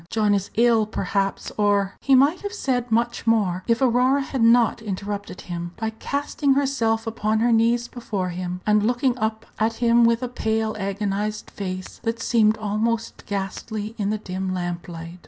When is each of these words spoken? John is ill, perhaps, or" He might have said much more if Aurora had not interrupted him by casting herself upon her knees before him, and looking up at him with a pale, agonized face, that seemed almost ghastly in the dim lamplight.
John 0.09 0.33
is 0.33 0.49
ill, 0.55 0.87
perhaps, 0.87 1.51
or" 1.59 1.93
He 2.01 2.15
might 2.15 2.41
have 2.41 2.53
said 2.53 2.91
much 2.91 3.27
more 3.27 3.63
if 3.67 3.83
Aurora 3.83 4.23
had 4.23 4.41
not 4.41 4.81
interrupted 4.81 5.41
him 5.41 5.73
by 5.77 5.91
casting 5.91 6.55
herself 6.55 7.05
upon 7.05 7.37
her 7.37 7.51
knees 7.51 7.87
before 7.87 8.29
him, 8.29 8.61
and 8.65 8.81
looking 8.81 9.15
up 9.19 9.45
at 9.59 9.73
him 9.73 10.03
with 10.03 10.23
a 10.23 10.27
pale, 10.27 10.75
agonized 10.79 11.51
face, 11.51 11.99
that 12.01 12.19
seemed 12.19 12.57
almost 12.57 13.27
ghastly 13.27 13.93
in 13.99 14.09
the 14.09 14.17
dim 14.17 14.55
lamplight. 14.55 15.19